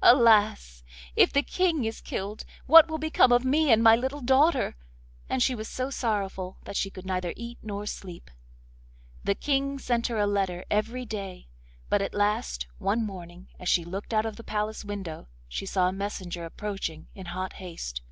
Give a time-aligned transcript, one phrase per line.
[0.00, 0.84] 'Alas!
[1.16, 4.76] If the King is killed, what will become of me and of my little daughter?'
[5.28, 8.30] and she was so sorrowful that she could neither eat nor sleep.
[9.24, 11.48] The King sent her a letter every day,
[11.88, 15.88] but at last, one morning, as she looked out of the palace window, she saw
[15.88, 18.02] a messenger approaching in hot haste.